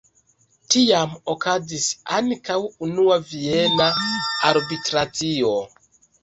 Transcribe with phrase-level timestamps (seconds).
[0.75, 1.85] Tiam okazis
[2.19, 2.57] ankaŭ
[2.87, 3.91] Unua Viena
[4.51, 5.55] Arbitracio.